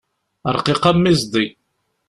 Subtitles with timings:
[0.55, 1.45] Ṛqiq am iẓḍi.